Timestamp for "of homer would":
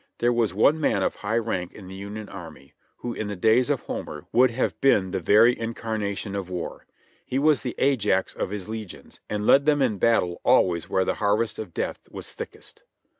3.69-4.49